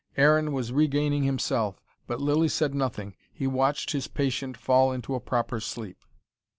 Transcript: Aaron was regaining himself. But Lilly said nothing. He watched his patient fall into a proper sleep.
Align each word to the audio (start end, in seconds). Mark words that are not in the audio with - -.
Aaron 0.17 0.51
was 0.51 0.71
regaining 0.71 1.25
himself. 1.25 1.79
But 2.07 2.19
Lilly 2.19 2.47
said 2.47 2.73
nothing. 2.73 3.15
He 3.31 3.45
watched 3.45 3.91
his 3.91 4.07
patient 4.07 4.57
fall 4.57 4.91
into 4.91 5.13
a 5.13 5.19
proper 5.19 5.59
sleep. 5.59 5.99